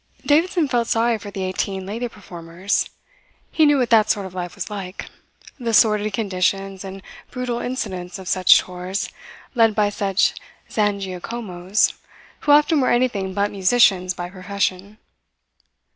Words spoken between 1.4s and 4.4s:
eighteen lady performers. He knew what that sort of